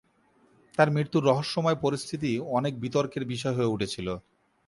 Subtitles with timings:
[0.77, 4.07] তার মৃত্যুর রহস্যময় পরিস্থিতি অনেক বিতর্কের বিষয় হয়ে উঠেছিল।